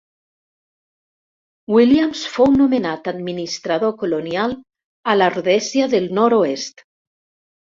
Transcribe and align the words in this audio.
Williams 1.73 2.23
fou 2.37 2.49
nomenat 2.61 3.09
administrador 3.11 3.93
colonial 4.01 4.57
a 5.15 5.17
la 5.21 5.29
Rhodèsia 5.37 5.91
del 5.95 6.11
Nord-oest. 6.21 6.85